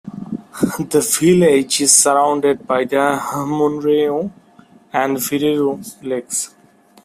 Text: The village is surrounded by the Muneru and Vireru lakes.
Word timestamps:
The 0.89 1.17
village 1.19 1.81
is 1.81 1.93
surrounded 1.95 2.65
by 2.65 2.85
the 2.85 3.21
Muneru 3.35 4.31
and 4.91 5.17
Vireru 5.17 6.01
lakes. 6.03 6.55